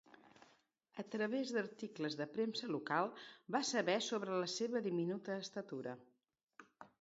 A 1.01 1.03
través 1.15 1.51
d'articles 1.57 2.17
de 2.21 2.27
premsa 2.37 2.69
local 2.77 3.11
va 3.57 3.61
saber 3.73 3.99
sobre 4.07 4.41
la 4.45 4.49
seva 4.55 4.83
diminuta 4.89 5.39
estatura. 5.45 5.95